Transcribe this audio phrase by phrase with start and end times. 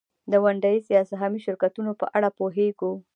[0.31, 2.91] د ونډه ایز یا سهامي شرکتونو په اړه پوهېږو